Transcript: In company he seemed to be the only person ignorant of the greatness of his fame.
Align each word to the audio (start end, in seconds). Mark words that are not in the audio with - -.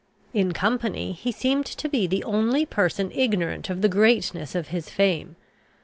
In 0.33 0.51
company 0.51 1.11
he 1.11 1.31
seemed 1.31 1.67
to 1.67 1.87
be 1.87 2.07
the 2.07 2.23
only 2.23 2.65
person 2.65 3.11
ignorant 3.11 3.69
of 3.69 3.83
the 3.83 3.87
greatness 3.87 4.55
of 4.55 4.69
his 4.69 4.89
fame. 4.89 5.35